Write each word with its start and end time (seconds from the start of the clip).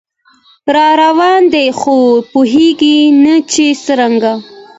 راروان 0.75 1.41
دی 1.53 1.67
خو 1.79 1.95
پوهیږي 2.31 2.97
نه 3.23 3.35
چې 3.51 3.65
څنګه 3.85 4.31